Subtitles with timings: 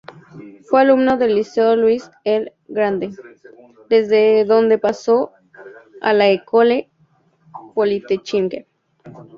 [0.67, 3.11] Fue alumno del liceo Louis-el-Grande,
[3.87, 5.31] desde donde pasó
[6.01, 6.89] a la École
[7.75, 8.65] Polytechnique.